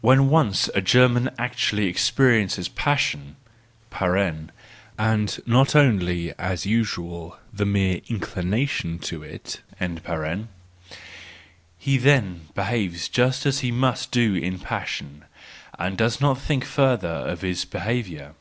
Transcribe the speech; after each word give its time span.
—When 0.00 0.30
once 0.30 0.68
a 0.74 0.80
German 0.80 1.30
actually 1.38 1.86
experiences 1.86 2.66
passion 2.68 3.36
(and 4.98 5.40
not 5.46 5.76
only, 5.76 6.36
as 6.40 6.62
is 6.62 6.66
usual, 6.66 7.38
the 7.52 7.64
mere 7.64 8.00
inclination 8.08 8.98
to 8.98 9.22
it), 9.22 9.60
he 11.78 11.98
then 11.98 12.48
behaves 12.56 13.08
just 13.08 13.46
as 13.46 13.60
he 13.60 13.70
must 13.70 14.10
do 14.10 14.34
in 14.34 14.58
passion, 14.58 15.24
and 15.78 15.96
does 15.96 16.20
not 16.20 16.40
think 16.40 16.64
further 16.64 17.06
of 17.08 17.42
his 17.42 17.64
behaviour. 17.64 18.34